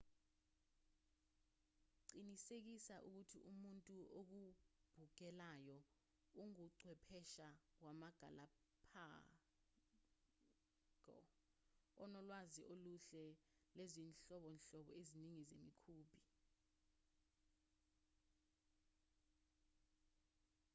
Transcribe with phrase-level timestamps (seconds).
[2.09, 5.77] qinisekisa ukuthi umuntu okubhukelayo
[6.43, 7.49] unguchwepheshe
[7.83, 9.39] wamagalapago
[12.03, 13.25] onalwazi oluhle
[13.75, 16.21] lwezinhlobonhlobo eziningi zemikhumbi